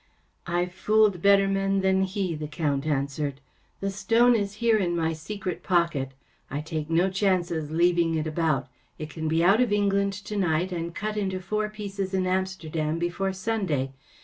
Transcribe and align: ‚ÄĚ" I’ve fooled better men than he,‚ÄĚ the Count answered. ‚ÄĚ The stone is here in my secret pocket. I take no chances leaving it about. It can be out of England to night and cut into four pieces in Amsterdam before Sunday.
‚ÄĚ" 0.47 0.53
I’ve 0.55 0.71
fooled 0.71 1.21
better 1.21 1.47
men 1.47 1.81
than 1.81 2.01
he,‚ÄĚ 2.05 2.39
the 2.39 2.47
Count 2.47 2.87
answered. 2.87 3.35
‚ÄĚ 3.35 3.79
The 3.81 3.89
stone 3.91 4.33
is 4.35 4.55
here 4.55 4.77
in 4.79 4.95
my 4.95 5.13
secret 5.13 5.61
pocket. 5.61 6.13
I 6.49 6.59
take 6.61 6.89
no 6.89 7.11
chances 7.11 7.69
leaving 7.69 8.15
it 8.15 8.25
about. 8.25 8.67
It 8.97 9.11
can 9.11 9.27
be 9.27 9.43
out 9.43 9.61
of 9.61 9.71
England 9.71 10.13
to 10.13 10.35
night 10.35 10.71
and 10.71 10.95
cut 10.95 11.17
into 11.17 11.39
four 11.39 11.69
pieces 11.69 12.15
in 12.15 12.25
Amsterdam 12.25 12.97
before 12.97 13.31
Sunday. 13.31 13.91